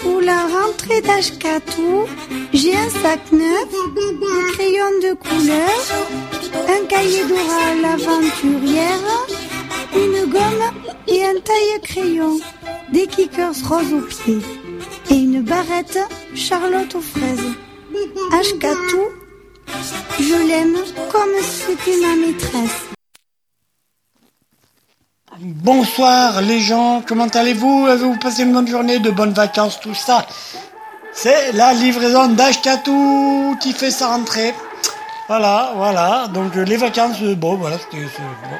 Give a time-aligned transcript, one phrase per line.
[0.00, 2.06] Pour la rentrée d'Ashkatou,
[2.52, 5.80] j'ai un sac neuf, des crayons de couleur,
[6.68, 9.26] un cahier d'oral l'aventurière,
[9.94, 10.70] une gomme
[11.08, 12.40] et un taille-crayon,
[12.92, 14.42] des kickers roses aux pieds
[15.10, 15.98] et une barrette
[16.34, 17.52] Charlotte aux fraises.
[18.32, 19.02] Ashkatou,
[20.18, 20.76] je l'aime
[21.10, 22.93] comme c'était ma maîtresse.
[25.46, 27.86] Bonsoir les gens, comment allez-vous?
[27.86, 30.26] Avez-vous passé une bonne journée, de bonnes vacances, tout ça?
[31.12, 34.54] C'est la livraison d'Ashkatou qui fait sa rentrée.
[35.28, 38.56] Voilà, voilà, donc euh, les vacances, euh, bon voilà, c'était c'est- bon,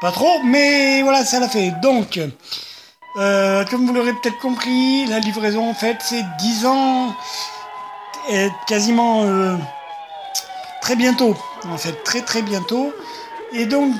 [0.00, 1.72] pas trop, mais voilà, ça l'a fait.
[1.82, 2.18] Donc,
[3.18, 7.14] euh, comme vous l'aurez peut-être compris, la livraison en fait c'est 10 ans,
[8.30, 9.56] et quasiment euh,
[10.80, 11.36] très bientôt,
[11.70, 12.94] en fait très très bientôt.
[13.56, 13.94] Et donc,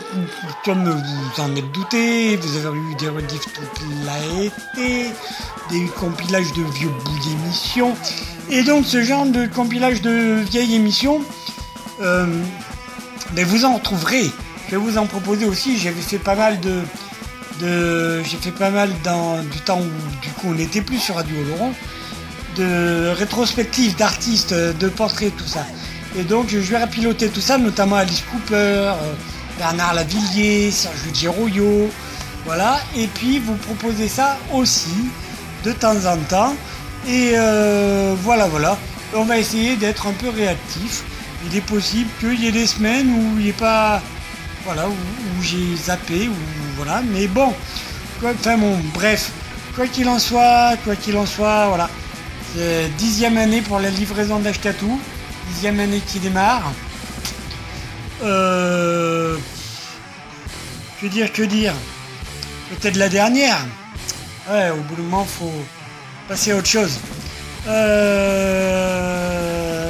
[0.65, 3.87] comme vous en êtes douté, vous avez eu des rediffs toute
[4.35, 5.13] l'été,
[5.71, 7.95] des compilages de vieux bouts d'émissions.
[8.51, 11.21] Et donc, ce genre de compilage de vieilles émissions,
[12.03, 12.27] euh,
[13.35, 14.29] ben, vous en retrouverez.
[14.67, 15.79] Je vais vous en proposer aussi.
[15.79, 16.81] J'avais fait pas mal de.
[17.61, 21.15] de J'ai fait pas mal dans du temps où, du coup, on n'était plus sur
[21.15, 21.73] Radio Laurent,
[22.57, 25.65] de rétrospectives d'artistes, de portraits, tout ça.
[26.19, 28.55] Et donc, je vais piloter tout ça, notamment Alice Cooper.
[28.57, 29.13] euh,
[29.59, 31.91] Bernard Lavillier, Serge Giroyo,
[32.45, 32.81] voilà.
[32.97, 35.11] Et puis vous proposez ça aussi
[35.65, 36.55] de temps en temps.
[37.07, 38.79] Et euh, voilà, voilà.
[39.15, 41.05] On va essayer d'être un peu réactif.
[41.47, 44.03] Il est possible qu'il y ait des semaines où il n'y ait pas,
[44.65, 46.31] voilà, où, j'ai zappé,
[46.77, 47.03] voilà.
[47.13, 47.53] Mais bon,
[48.25, 49.31] enfin bon, bref,
[49.77, 51.91] quoi qu'il en soit, quoi qu'il en soit, voilà.
[52.55, 54.99] C'est dixième année pour la livraison d'Ashkatou,
[55.51, 56.73] dixième année qui démarre.
[58.25, 59.37] Euh,
[61.01, 61.75] que dire, que dire?
[62.71, 63.59] Peut-être la dernière.
[64.51, 65.53] Ouais, au bout du moment, faut
[66.29, 66.99] passer à autre chose.
[67.67, 68.73] Euh,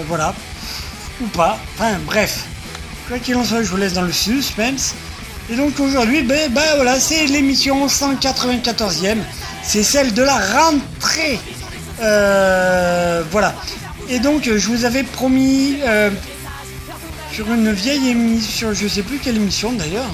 [0.08, 0.34] voilà.
[1.22, 1.58] Ou pas.
[1.74, 2.44] Enfin, bref.
[3.08, 4.94] Quoi qu'il en soit, je vous laisse dans le suspense.
[5.50, 9.18] Et donc aujourd'hui, ben, ben voilà, c'est l'émission 194e.
[9.62, 11.38] C'est celle de la rentrée.
[12.02, 13.54] Euh, voilà.
[14.08, 15.78] Et donc, je vous avais promis
[17.34, 20.08] sur une vieille émission, je sais plus quelle émission d'ailleurs,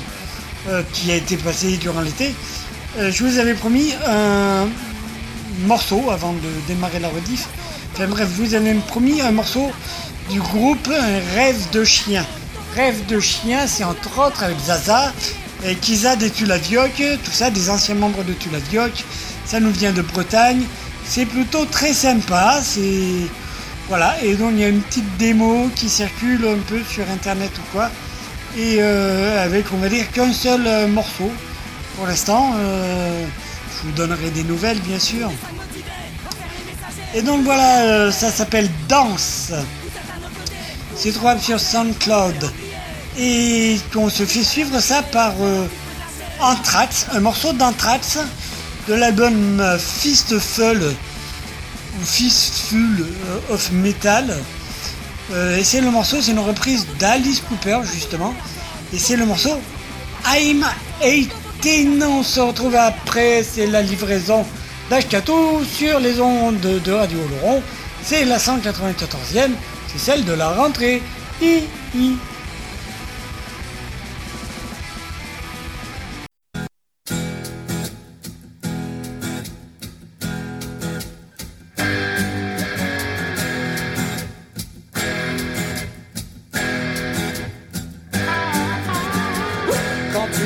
[0.70, 2.34] euh, qui a été passée durant l'été,
[2.98, 4.66] euh, je vous avais promis un
[5.66, 7.47] morceau avant de démarrer la rediff.
[7.92, 9.70] Enfin bref, vous avais promis un morceau
[10.30, 10.88] du groupe
[11.34, 12.25] Rêve de chien.
[12.75, 15.12] Rêve de chien, c'est entre autres avec Zaza
[15.66, 18.92] et Kiza des Tulavioc, tout ça, des anciens membres de Tulavioc.
[19.44, 20.62] Ça nous vient de Bretagne.
[21.04, 22.60] C'est plutôt très sympa.
[22.62, 23.28] C'est
[23.90, 27.50] voilà, et donc il y a une petite démo qui circule un peu sur internet
[27.58, 27.90] ou quoi,
[28.56, 31.28] et euh, avec on va dire qu'un seul euh, morceau
[31.96, 32.54] pour l'instant.
[32.56, 33.24] euh,
[33.74, 35.28] je vous donnerai des nouvelles bien sûr.
[37.16, 39.52] Et donc voilà, ça s'appelle Danse.
[40.94, 42.52] C'est trouvable sur SoundCloud.
[43.18, 45.32] Et on se fait suivre ça par
[46.38, 48.18] Anthrax, un morceau d'Anthrax
[48.86, 50.94] de l'album Fistful
[52.04, 54.36] Fistful euh, of Metal.
[55.32, 58.34] Euh, et c'est le morceau, c'est une reprise d'Alice Cooper justement.
[58.92, 59.60] Et c'est le morceau
[60.26, 60.64] I'm
[61.02, 62.02] 18.
[62.02, 64.44] On se retrouve après, c'est la livraison
[64.88, 67.62] d'Ashkatou sur les ondes de Radio Laurent.
[68.02, 69.50] C'est la 194e,
[69.92, 71.02] c'est celle de la rentrée.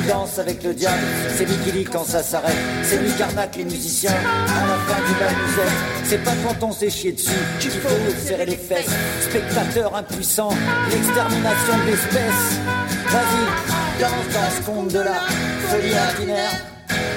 [0.08, 1.02] Danses avec le diable,
[1.36, 2.56] c'est lui qui dit quand ça s'arrête.
[2.82, 5.34] C'est lui qui arnaque les musiciens à la fin du bal.
[6.04, 7.88] C'est pas quand on s'est chié dessus qu'il faut
[8.22, 8.90] serrer les fesses.
[9.22, 10.50] Spectateur impuissant,
[10.90, 12.58] l'extermination de l'espèce.
[13.06, 15.20] Vas-y, danse dans ce conte de la
[15.68, 16.50] folie ordinaire.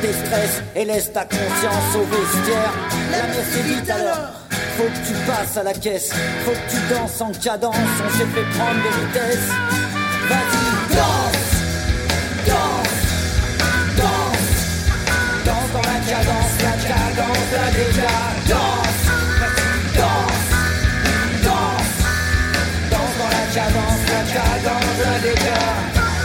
[0.02, 2.74] Déstresse et laisse ta conscience au vestiaire.
[3.12, 4.32] La messe est vite alors.
[4.78, 6.14] Faut que tu passes à la caisse,
[6.46, 9.50] faut que tu danses en cadence, on s'est fait prendre des vitesses.
[10.30, 10.98] Vas-y, danse!
[10.98, 11.47] danse,
[16.18, 18.14] cadence, la cadence, la déjà,
[18.48, 19.04] danse,
[19.96, 20.50] danse,
[21.44, 21.94] danse,
[22.92, 24.22] dans la cadence, la
[25.04, 25.60] la déjà.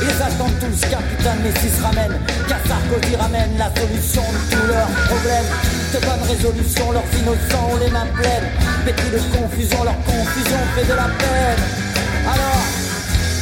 [0.03, 2.19] Ils attendent tous qu'un putain de Messi se ramène,
[2.49, 5.51] qu'un Sarkozy ramène la solution de tous leurs problèmes.
[5.93, 8.49] De bonnes résolutions, leurs innocents ont les mains pleines,
[8.85, 11.63] pétris de confusion, leur confusion fait de la peine.
[12.25, 12.82] Alors,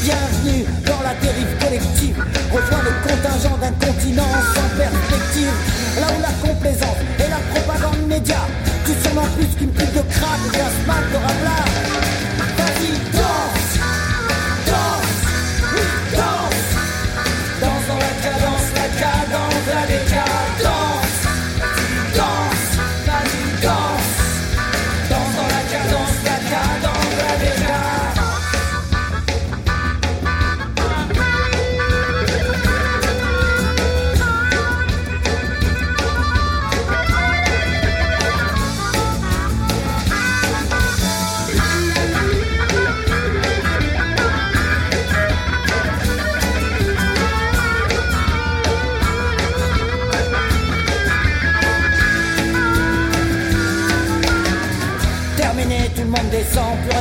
[0.03, 2.17] Bienvenue dans la dérive collective.
[2.51, 5.53] Rejoins le contingent d'un continent sans perspective.
[6.01, 8.39] Là où la complaisance et la propagande média,
[8.87, 12.30] tu sûrement plus qu'une pute de crabe et un smack de rabla.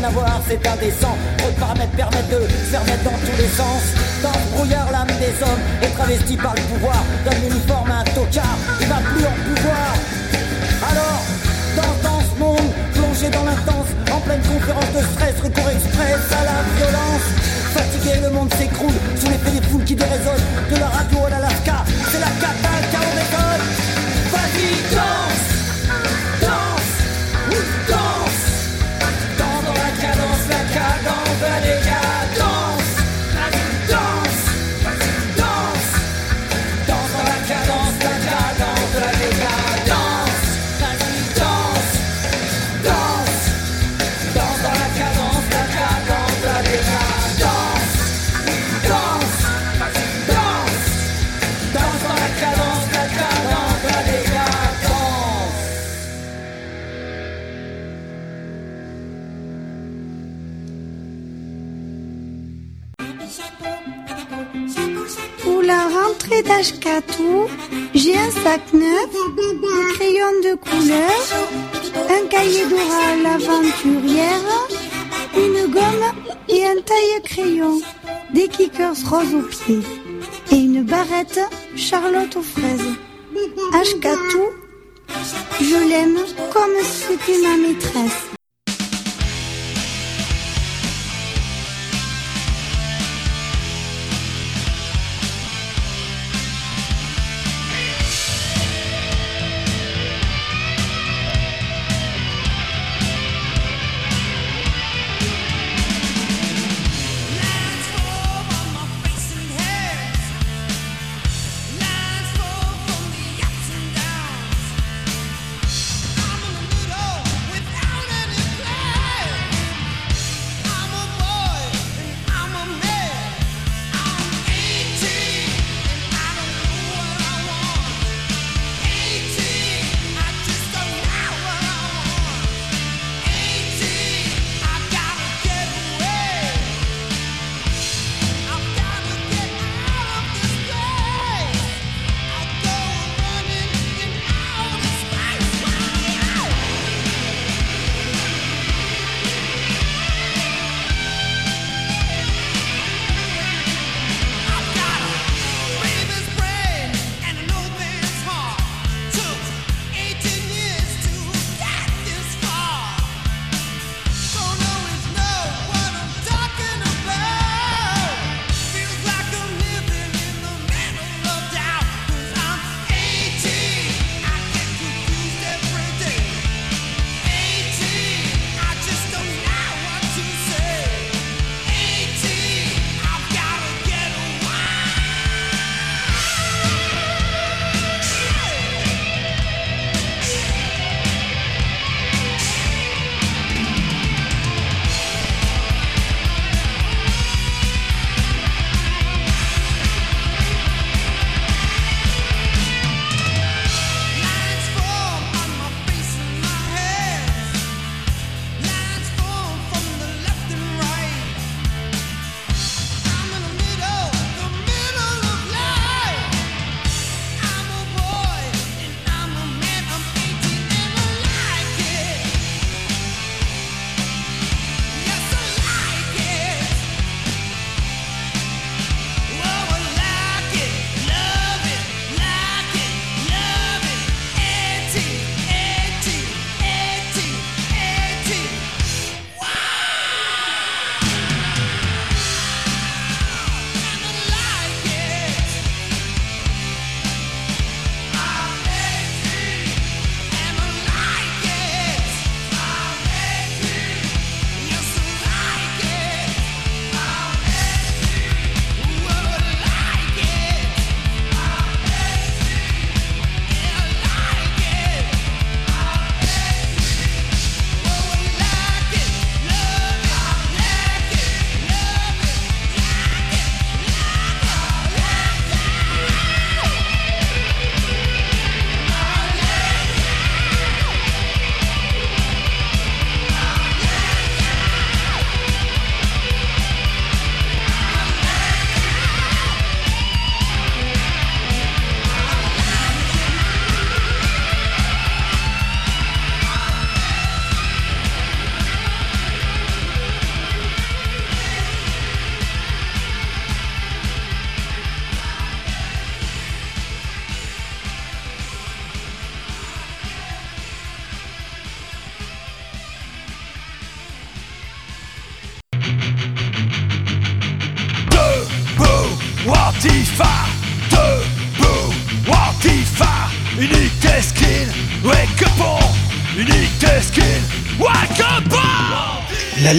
[0.05, 1.15] À c'est indécent.
[1.37, 3.83] Trop de paramètres permettent de faire mettre dans tous les sens.
[4.23, 7.03] Dans le brouillard, l'âme des hommes est travestie par le pouvoir.
[7.25, 9.91] Donne l'uniforme à un tocard, il va plus en pouvoir.
[10.89, 11.21] Alors,
[11.75, 16.43] dans, dans ce monde, plongé dans l'intense, en pleine conférence de stress, recours express à
[16.47, 17.25] la violence.
[17.75, 20.47] Fatigué, le monde s'écroule sous l'effet des foules qui déraisonnent.
[20.71, 23.88] De la radio à l'Alaska, c'est la cata, chaos
[67.93, 71.11] j'ai un sac neuf, des crayons de couleur,
[72.09, 74.67] un cahier d'oral aventurière,
[75.37, 76.11] une gomme
[76.49, 77.81] et un taille-crayon,
[78.33, 79.83] des kickers roses aux pieds
[80.51, 81.39] et une barrette
[81.77, 82.93] Charlotte aux fraises.
[83.73, 84.43] Ashkatou,
[85.61, 86.19] je l'aime
[86.51, 88.28] comme si c'était ma maîtresse.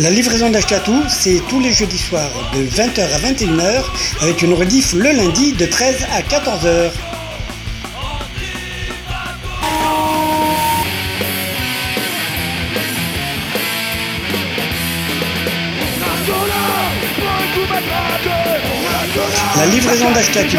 [0.00, 3.82] La livraison d'Ashkatou, c'est tous les jeudis soirs de 20h à 21h
[4.20, 6.92] avec une rediff le lundi de 13 à 14h.
[19.56, 20.58] La livraison d'Ashkatou.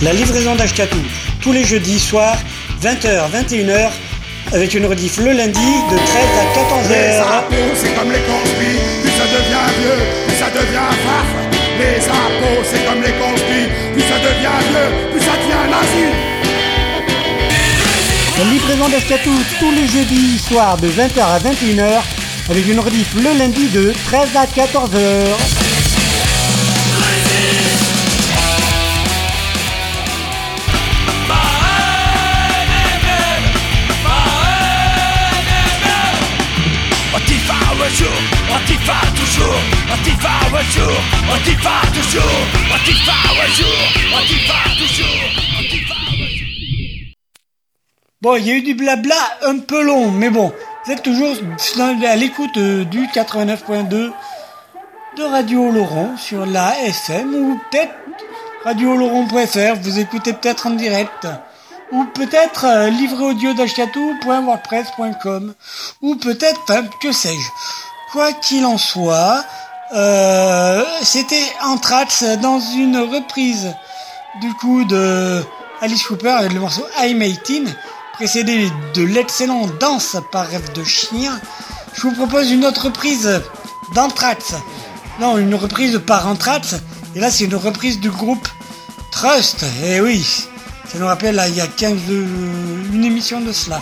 [0.00, 1.00] La livraison d'Ashkatou,
[1.40, 2.38] tous les jeudis soirs,
[2.80, 3.90] 20h, 21h,
[4.52, 6.06] avec une rediff le lundi de 13
[6.38, 7.20] à Les 14h.
[7.20, 11.26] impôts, c'est comme les conspires, plus ça devient vieux, plus ça devient farf.
[11.80, 16.06] Les impôts, c'est comme les conspires, plus ça devient vieux, plus ça devient nazi.
[18.38, 22.02] La livraison d'Ashkatou tous les jeudis soirs de 20h à 21h
[22.50, 25.67] avec une rediff le lundi de 13 à 14h.
[48.20, 50.52] Bon, il y a eu du blabla un peu long, mais bon,
[50.84, 51.34] vous êtes toujours
[52.04, 54.12] à l'écoute euh, du 89.2
[55.16, 57.92] de Radio Laurent sur la FM ou peut-être
[58.64, 61.26] radioloron.fr, vous écoutez peut-être en direct.
[61.92, 65.54] Ou peut-être euh, livre audio d'achetatou.wordpress.com
[66.02, 66.60] ou peut-être,
[67.00, 67.48] que sais-je.
[68.12, 69.44] Quoi qu'il en soit,
[69.94, 73.72] euh, c'était Anthrax dans une reprise
[74.40, 75.42] du coup de
[75.80, 77.68] Alice Cooper avec le morceau I'm 18,
[78.14, 81.40] précédé de l'excellent Danse par rêve de chien.
[81.94, 83.40] Je vous propose une autre reprise
[83.94, 84.54] d'Anthrax.
[85.20, 86.76] Non, une reprise par Anthrax.
[87.14, 88.46] Et là, c'est une reprise du groupe
[89.10, 89.64] Trust.
[89.84, 90.24] Eh oui,
[90.92, 92.26] ça nous rappelle il y a 15 de-
[92.92, 93.80] une émission de cela.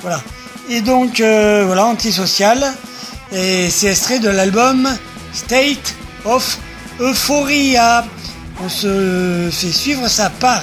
[0.00, 0.20] Voilà.
[0.68, 2.64] Et donc, euh, voilà, antisocial.
[3.32, 4.88] Et c'est extrait de l'album
[5.32, 6.58] State of
[7.00, 8.04] Euphoria.
[8.62, 10.62] On se fait suivre ça par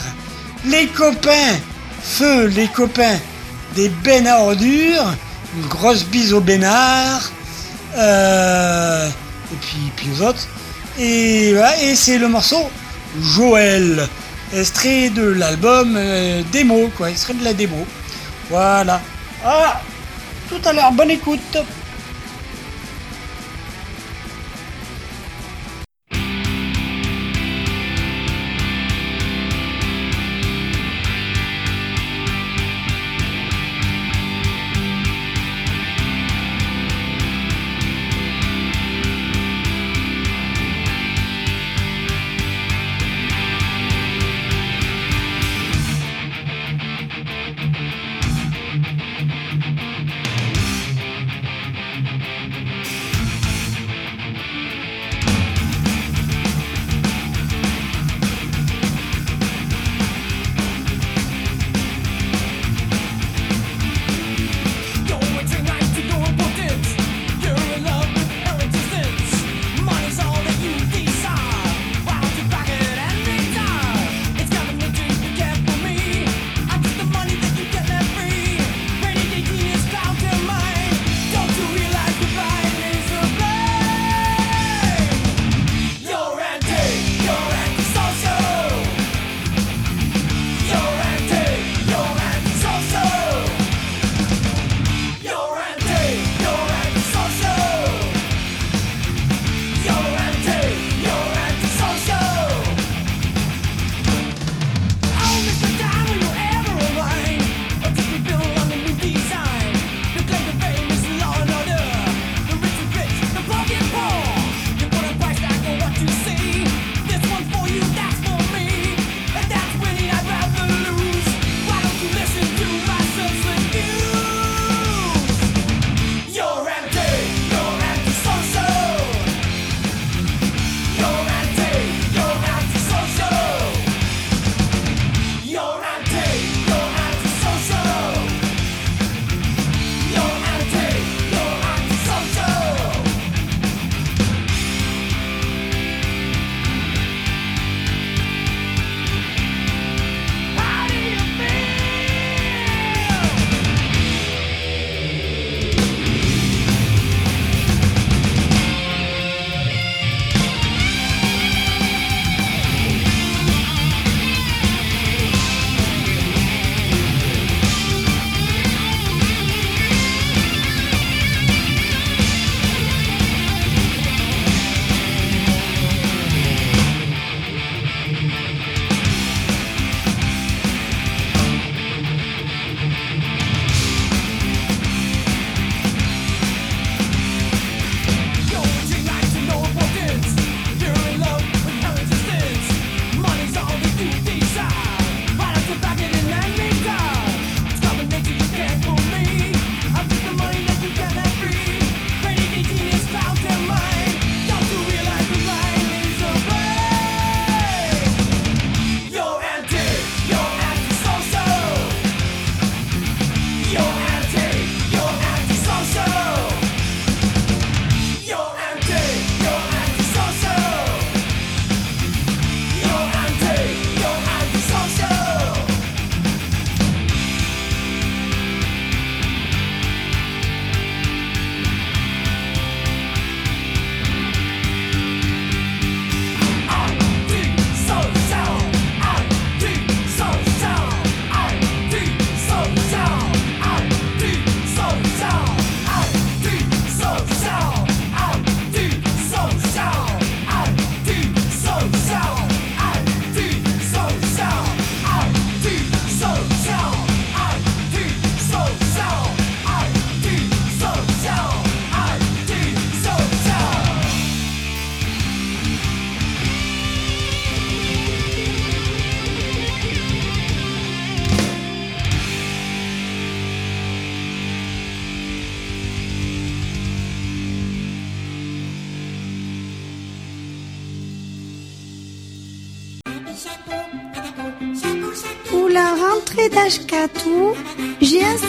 [0.66, 1.58] les copains,
[2.02, 3.18] feu les copains
[3.76, 3.92] des
[4.28, 5.14] à ordures,
[5.56, 7.32] une grosse bise aux bénards,
[7.98, 10.48] euh, et puis, puis aux autres.
[10.98, 12.70] Et et c'est le morceau
[13.22, 14.08] Joël,
[14.54, 17.86] extrait de l'album euh, démo, quoi, extrait de la démo.
[18.50, 19.02] Voilà.
[19.46, 19.82] Ah,
[20.50, 21.58] tout à l'heure, bonne écoute.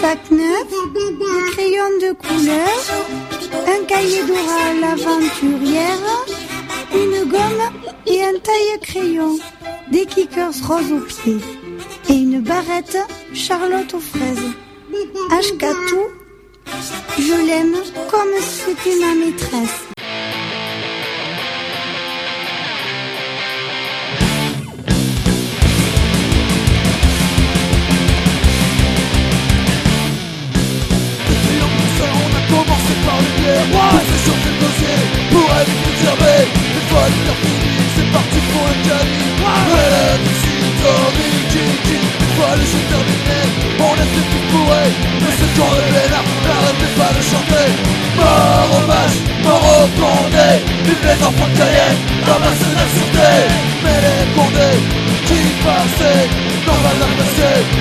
[0.01, 2.79] Sac neuf, des crayons de couleur,
[3.67, 6.25] un cahier d'oral aventurière,
[6.95, 7.67] une gomme
[8.07, 9.39] et un taille-crayon,
[9.91, 11.45] des kickers roses aux pieds
[12.09, 12.99] et une barrette
[13.35, 14.53] Charlotte aux fraises.
[15.39, 16.05] Ashkatou,
[17.19, 17.77] je l'aime
[18.11, 19.90] comme si c'était ma maîtresse.
[51.31, 53.33] Les enfants de comme un seul sûreté
[53.85, 54.81] Mais les condés
[55.27, 56.29] qui passaient
[56.67, 57.25] dans la lame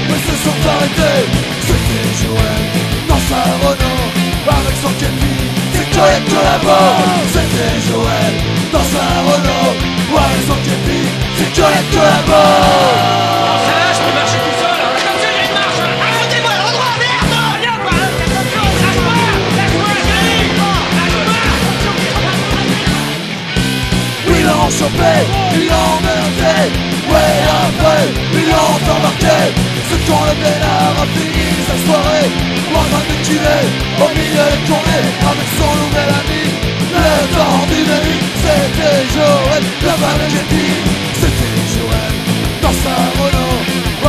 [0.07, 1.25] Mais se sont arrêtés.
[1.65, 2.63] C'était Joël
[3.07, 4.05] dans sa Renault
[4.47, 5.33] Avec son képi,
[5.73, 6.97] c'est Joël que là-bas
[7.33, 8.33] C'était Joël
[8.71, 9.73] dans sa Renault
[10.15, 11.01] Avec son képi,
[11.37, 12.39] c'est Joël que là-bas
[13.65, 13.88] Là,
[24.79, 25.13] chopé,
[25.55, 26.55] ils l'ont emmerdé
[27.11, 27.35] Ouais
[27.67, 28.03] après,
[28.39, 29.39] ils l'ont embarqué
[29.89, 32.29] Ce con le Bénard a fini sa soirée.
[32.79, 33.63] En train de tuer,
[34.03, 36.43] au milieu des tournées Avec son nouvel ami,
[36.95, 40.67] le temps dynamique C'était Joël, balle de képi
[41.19, 42.13] C'était Joël,
[42.63, 43.59] dans sa Renault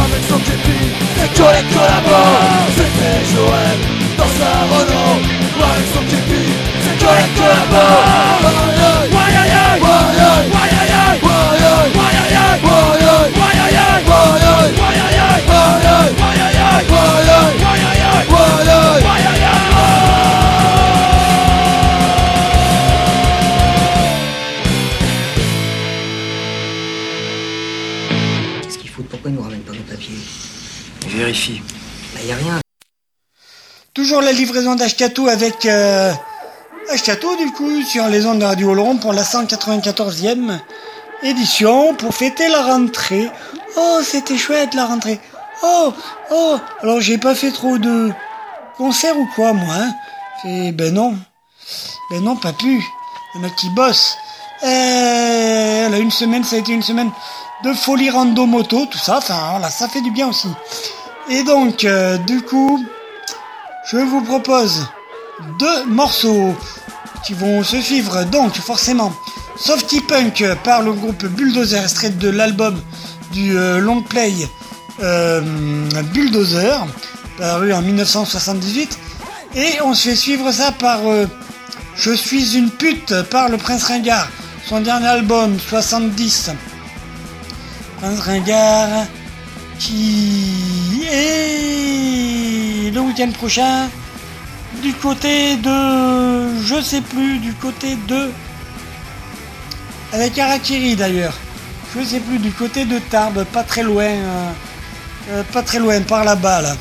[0.05, 0.81] Avec son képi,
[1.17, 2.37] c'est que là-bas
[2.77, 3.79] C'était Joël,
[4.19, 5.19] dans sa Renault
[5.69, 6.45] Avec son képi,
[6.85, 8.70] c'est Joël que
[28.63, 29.03] Qu'est-ce qu'il faut?
[29.03, 30.17] Pourquoi ils nous ramènent pas nos papiers?
[31.09, 31.63] Vérifie.
[32.15, 32.61] Bah y a rien.
[33.95, 36.13] Toujours la livraison d'Ashkatou avec euh,
[36.91, 40.59] Ashkatou du coup sur les ondes de Radio Oloron pour la 194e
[41.23, 43.29] édition pour fêter la rentrée.
[43.77, 45.21] Oh c'était chouette la rentrée.
[45.63, 45.93] Oh
[46.31, 48.11] oh alors j'ai pas fait trop de
[48.77, 49.75] concerts ou quoi moi.
[49.75, 49.93] Hein
[50.45, 51.17] Et ben non.
[52.11, 52.83] Ben non pas plus.
[53.35, 54.17] Le mec qui bosse.
[54.63, 57.11] Euh, là, une semaine ça a été une semaine
[57.65, 59.19] de folie rando moto tout ça.
[59.19, 60.49] Enfin voilà ça fait du bien aussi.
[61.29, 62.85] Et donc euh, du coup
[63.91, 64.87] je vous propose
[65.59, 66.55] deux morceaux
[67.25, 69.13] qui vont se suivre donc forcément
[69.57, 72.81] Softy Punk par le groupe Bulldozer extrait de l'album
[73.33, 74.33] du euh, long play
[75.01, 76.87] Bulldozer
[77.39, 78.99] paru en 1978
[79.57, 81.27] et on se fait suivre ça par euh,
[81.97, 84.29] Je suis une pute par le Prince Ringard.
[84.67, 86.51] Son dernier album 70
[87.99, 89.07] Prince Ringard
[89.79, 93.89] qui est le week-end prochain
[94.83, 98.31] du côté de je sais plus du côté de
[100.13, 101.37] avec Harakiri d'ailleurs.
[101.97, 104.53] Je sais plus du côté de Tarbes pas très loin euh, euh,
[105.53, 106.77] pas très loin par là-bas là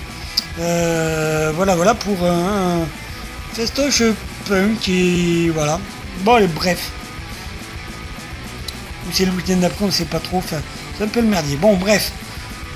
[0.60, 2.86] Euh, voilà voilà pour un,
[3.54, 4.04] festoche
[4.48, 5.80] punk et voilà
[6.26, 6.92] bon allez bref
[9.06, 11.78] ou c'est le week-end d'après on sait pas trop c'est un peu le merdier bon
[11.78, 12.12] bref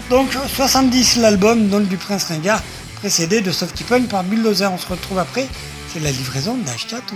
[0.09, 2.61] donc 70 l'album donc du Prince Ringard,
[2.95, 4.71] précédé de Softy Punk par Bulldozer.
[4.71, 5.47] On se retrouve après.
[5.91, 7.15] C'est la livraison d'Ashkatou.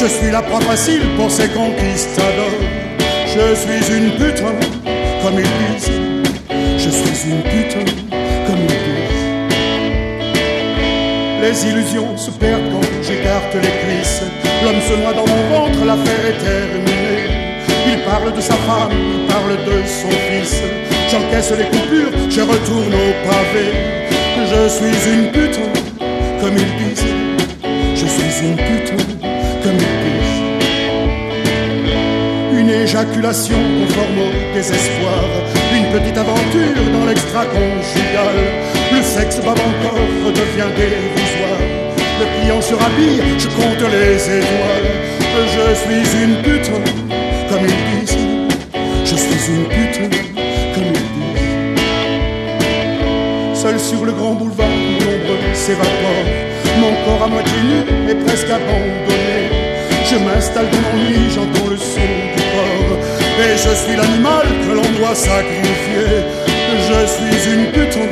[0.00, 2.60] Je suis la proie facile pour ces conquistadors.
[3.26, 4.54] Je suis une putain,
[5.22, 5.90] comme ils disent.
[6.78, 7.84] Je suis une putain,
[8.46, 9.26] comme ils disent.
[11.42, 14.22] Les illusions se perdent quand j'écarte les cuisses.
[14.62, 17.24] L'homme se noie dans mon ventre, l'affaire est terminée.
[17.88, 20.62] Il parle de sa femme, il parle de son fils.
[21.10, 23.66] J'encaisse les coupures, je retourne au pavé.
[24.38, 25.72] Je suis une putain,
[26.40, 27.27] comme ils disent.
[28.40, 28.94] Une putain,
[29.64, 30.42] comme ils disent.
[32.52, 35.24] Une éjaculation conforme au désespoir.
[35.74, 38.36] Une petite aventure dans l'extra-conjugal.
[38.92, 41.62] Le sexe bave encore redevient dérisoire.
[42.20, 44.90] Le client se rhabille, je compte les étoiles.
[45.54, 46.82] Je suis une putain,
[47.50, 48.26] comme ils disent.
[49.04, 50.10] Je suis une putain,
[50.74, 51.10] comme ils
[53.52, 53.60] disent.
[53.60, 54.68] Seul sur le grand boulevard,
[55.00, 56.47] l'ombre s'évapore.
[57.08, 59.50] À moitié nu est presque abandonné.
[60.08, 62.98] Je m'installe dans l'ennui, j'entends le son du corps.
[63.40, 66.22] Et je suis l'animal que l'on doit sacrifier.
[66.86, 68.08] Je suis une putain,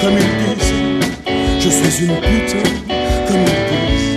[0.00, 0.72] comme ils disent.
[1.58, 2.64] Je suis une putain,
[3.26, 4.10] comme ils disent.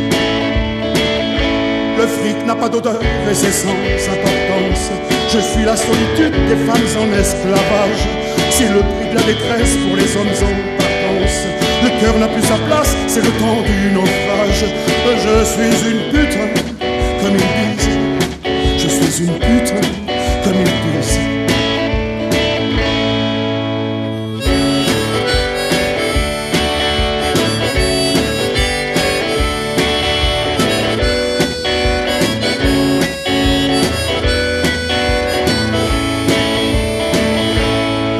[1.97, 4.91] Le fric n'a pas d'odeur et c'est sans importance.
[5.34, 8.04] Je suis la solitude des femmes en esclavage.
[8.52, 11.39] C'est le prix de la détresse pour les hommes en partance.
[11.84, 14.65] Le cœur n'a plus sa place, c'est le temps du naufrage.
[15.23, 16.47] Je suis une putain,
[17.21, 17.99] comme ils disent.
[18.80, 19.82] Je suis une putain,
[20.43, 21.19] comme ils disent.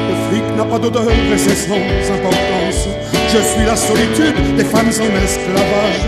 [0.08, 1.74] Le fric n'a pas d'odeur et c'est sans
[2.14, 2.93] importance.
[3.34, 6.02] Je suis la solitude des femmes en esclavage.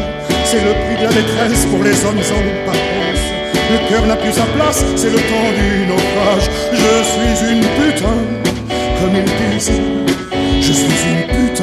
[0.45, 3.25] C'est le prix de la détresse pour les hommes en partance.
[3.69, 6.49] Le cœur n'a plus sa place, c'est le temps du naufrage.
[6.71, 8.19] Je suis une putain,
[9.01, 9.73] comme ils disent.
[10.61, 11.56] Je suis une putain,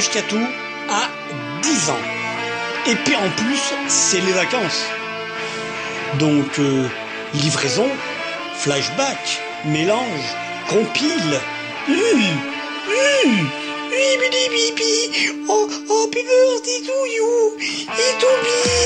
[0.00, 0.40] d'Ashkatou
[0.88, 1.10] a
[1.62, 2.04] 10 ans.
[2.86, 4.86] Et puis en plus, c'est les vacances.
[6.18, 6.88] Donc, euh,
[7.34, 7.86] livraison,
[8.54, 10.34] flashback, mélange,
[10.70, 11.38] compile.
[18.20, 18.80] To me.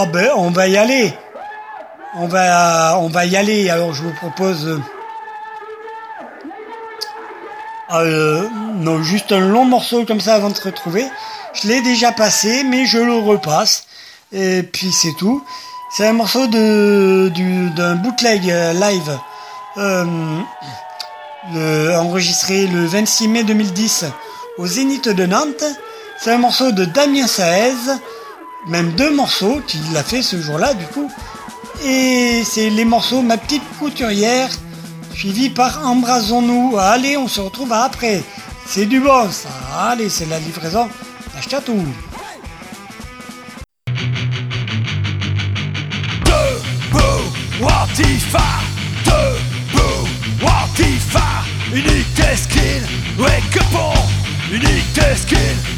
[0.00, 1.12] Ah ben, on va y aller.
[2.14, 3.68] on va, y aller.
[3.68, 4.80] Alors je vous propose euh,
[7.94, 11.04] euh, non, juste un long morceau comme ça avant de se retrouver.
[11.52, 13.88] Je l'ai déjà passé, mais je le repasse.
[14.30, 15.44] Et puis c'est tout.
[15.90, 19.18] C'est un morceau d'un bootleg euh, live
[21.96, 24.04] enregistré le 26 mai 2010
[24.58, 25.64] au Zénith de Nantes.
[26.20, 27.98] C'est un morceau de Damien Saez,
[28.68, 31.10] même deux morceaux qu'il a fait ce jour-là du coup.
[31.84, 34.50] Et c'est les morceaux Ma petite couturière,
[35.14, 36.76] suivi par Embrasons-nous.
[36.78, 38.22] Allez, on se retrouve après.
[38.66, 39.48] C'est du bon ça.
[39.78, 40.88] Allez, c'est la livraison
[49.04, 50.08] Debout,
[50.42, 51.44] Watifa
[54.50, 55.77] Unique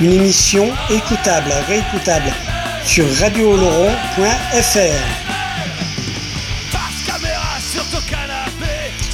[0.00, 2.32] Une émission écoutable, réécoutable
[2.84, 4.78] sur radiooloron.fr.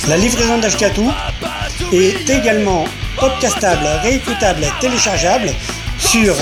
[0.08, 1.10] La livraison d'Ashkatou
[1.90, 2.84] est également
[3.18, 5.54] podcastable, réécoutable, téléchargeable
[5.98, 6.34] sur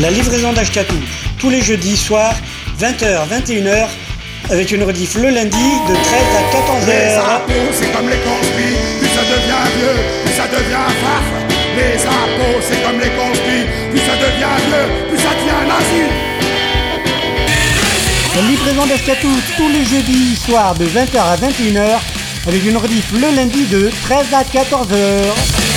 [0.00, 0.96] La livraison d'Ashkatou,
[1.38, 2.34] tous les jeudis soirs,
[2.80, 3.86] 20h, 21h,
[4.48, 6.04] avec une rediff le lundi de 13
[6.36, 7.18] à Les 14h.
[7.18, 11.26] impôts, c'est comme les conspis, plus ça devient vieux, plus ça devient faf.
[11.76, 16.02] Les impôts, c'est comme les conspis, plus ça devient vieux, plus ça devient nazi.
[18.36, 21.98] La livraison d'Ashkatou, tous les jeudis soirs, de 20h à 21h,
[22.48, 25.69] avec une rediff le lundi de 13 à 14h.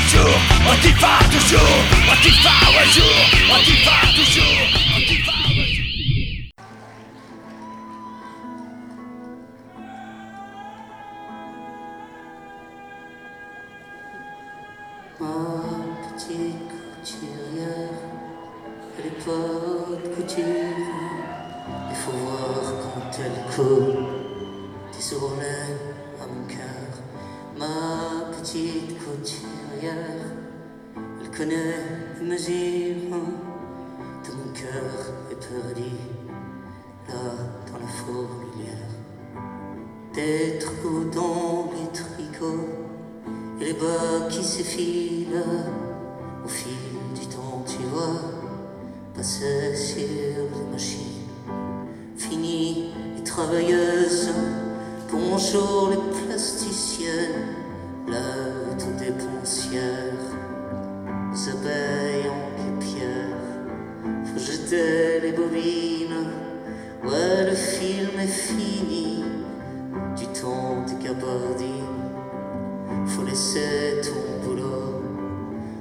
[0.00, 1.60] Antifa un jour, Antifa toujours,
[2.10, 3.18] Antifa un jour,
[3.52, 4.79] Antifa toujours,
[44.60, 46.74] au fil
[47.18, 48.20] du temps, tu vois,
[49.16, 51.30] passer sur les machines.
[52.18, 54.30] Fini les travailleuses,
[55.10, 57.56] bonjour les plasticiennes,
[58.06, 60.28] l'heure tout dépensières,
[61.32, 63.40] les abeilles en pierre,
[64.26, 66.28] faut jeter les bobines,
[67.04, 69.24] ouais, le film est fini,
[70.18, 71.79] du temps des gabardines.
[73.06, 75.02] Faut laisser ton boulot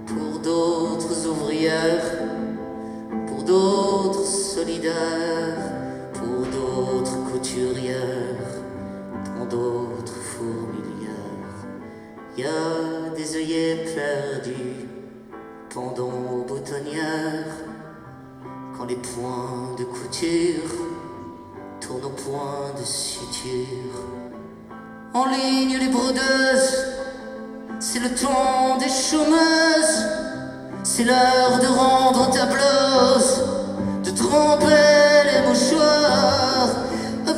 [0.06, 2.06] pour d'autres ouvrières,
[3.28, 5.58] pour d'autres solidaires,
[6.14, 8.62] pour d'autres couturières,
[9.38, 11.10] dans d'autres fourmilières.
[12.38, 14.88] Y a des œillets perdus
[15.74, 17.56] pendant aux boutonnières,
[18.78, 20.72] quand les points de couture
[21.82, 24.06] tournent au point de suture.
[25.14, 26.99] En ligne les brodeuses,
[27.92, 30.06] c'est le temps des chômeuses,
[30.84, 36.40] c'est l'heure de rendre ta de tremper les mouchoirs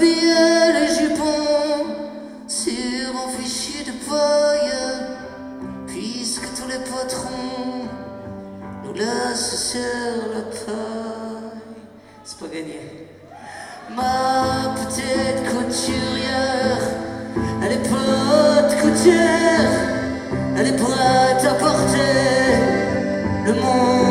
[0.01, 1.85] s'habiller les jupons
[2.47, 4.73] sur un fichier de paille,
[5.85, 7.87] puisque tous les patrons
[8.83, 11.61] nous laissent sur la paille.
[12.23, 13.07] C'est pas gagné.
[13.95, 16.81] Ma petite couturière,
[17.63, 19.90] elle est pas couturière,
[20.61, 21.97] elle est prête à porter
[23.45, 24.10] le monde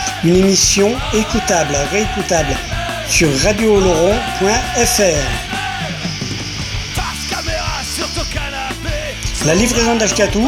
[0.23, 2.55] Une émission écoutable, réécoutable
[3.07, 5.01] sur radiooloron.fr.
[9.47, 10.47] La livraison d'Ashkatou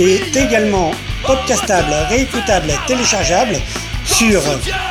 [0.00, 0.90] est également
[1.24, 3.60] podcastable, réécoutable, téléchargeable
[4.04, 4.42] sur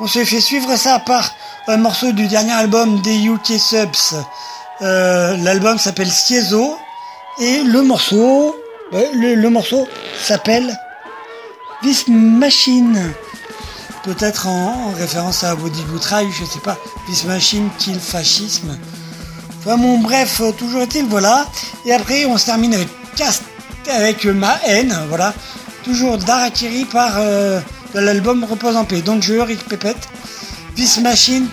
[0.00, 1.30] On se fait suivre ça par
[1.68, 4.16] un morceau du dernier album des UK Subs.
[4.80, 6.78] Euh, L'album s'appelle Cieso.
[7.40, 8.56] Et le morceau,
[8.92, 9.86] ouais, le, morceau
[10.20, 10.76] s'appelle
[11.82, 13.12] This Machine.
[14.02, 16.78] Peut-être en, en référence à Body Boutraille, je sais pas.
[17.06, 18.76] This Machine kill fascisme.
[19.60, 21.46] Enfin bon, bref, euh, toujours est-il, voilà.
[21.84, 23.42] Et après, on se termine avec Cast,
[23.90, 25.34] avec euh, Ma haine, voilà.
[25.84, 27.60] Toujours d'Arakiri par euh,
[27.94, 29.02] l'album Repose en paix.
[29.20, 30.08] Je Rick Pépette.
[30.78, 31.48] This Machine,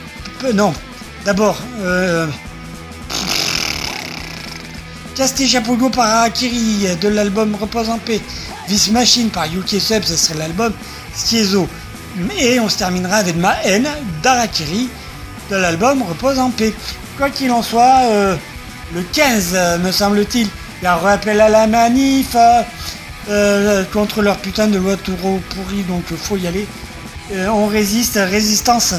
[0.53, 0.73] non.
[1.23, 2.27] D'abord, euh,
[5.15, 8.21] Casté Chapogo par Arakiri de l'album Repose en paix.
[8.67, 10.73] This Machine par UK Sub, ce serait l'album
[11.15, 11.67] Schiezo.
[12.39, 13.87] Et on se terminera avec Ma haine
[14.21, 14.89] d'Arakiri
[15.49, 16.73] de l'album Repose en paix.
[17.17, 18.35] Quoi qu'il en soit, euh,
[18.93, 20.47] le 15, euh, me semble-t-il,
[20.81, 22.61] il y a un rappel à la manif euh,
[23.29, 26.67] euh, contre leur putain de loi taureau pourri, donc faut y aller.
[27.49, 28.93] On résiste, résistance,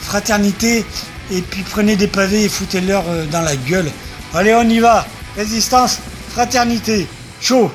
[0.00, 0.84] fraternité,
[1.30, 3.90] et puis prenez des pavés et foutez-leur euh, dans la gueule.
[4.34, 5.06] Allez, on y va.
[5.36, 5.98] Résistance,
[6.30, 7.06] fraternité,
[7.40, 7.70] chaud.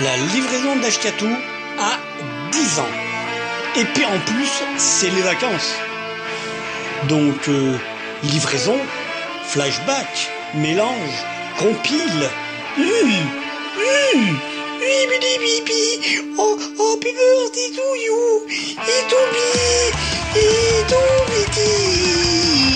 [0.00, 1.28] La livraison d'Ashkatou
[1.78, 1.98] a
[2.52, 3.06] 10 ans.
[3.76, 5.74] Et puis en plus, c'est les vacances.
[7.08, 7.76] Donc, euh,
[8.22, 8.76] livraison,
[9.44, 11.24] flashback, mélange,
[11.58, 12.28] compile.
[12.76, 13.10] Hum,
[13.78, 14.40] hum,
[15.40, 15.82] bibi.
[16.36, 18.20] Oh, oh, happy birthday to you.
[18.78, 19.46] Et to be,
[20.36, 21.00] et to
[21.54, 22.75] be.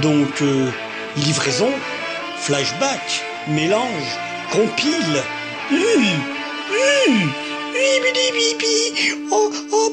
[0.00, 0.70] Donc, euh,
[1.16, 1.70] livraison,
[2.38, 4.16] flashback, mélange,
[4.52, 5.22] compile.
[5.70, 6.04] Hum,
[6.70, 7.32] hum,
[9.32, 9.92] oh, oh